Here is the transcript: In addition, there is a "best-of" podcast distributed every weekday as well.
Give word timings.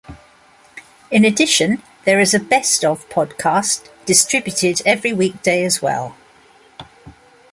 In 1.11 1.23
addition, 1.23 1.83
there 2.05 2.19
is 2.19 2.33
a 2.33 2.39
"best-of" 2.39 3.07
podcast 3.09 3.89
distributed 4.05 4.81
every 4.83 5.13
weekday 5.13 5.63
as 5.63 5.79
well. 5.83 6.15